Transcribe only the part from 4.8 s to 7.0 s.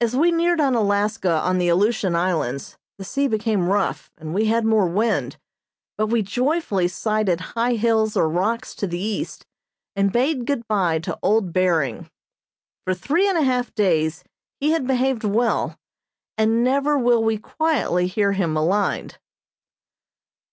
wind, but we joyfully